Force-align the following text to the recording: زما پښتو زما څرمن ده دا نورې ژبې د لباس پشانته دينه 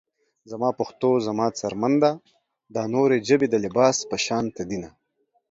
زما 0.51 0.69
پښتو 0.79 1.09
زما 1.27 1.45
څرمن 1.59 1.93
ده 2.03 2.11
دا 2.75 2.83
نورې 2.93 3.17
ژبې 3.27 3.47
د 3.49 3.55
لباس 3.65 3.97
پشانته 4.11 4.61
دينه 4.69 4.89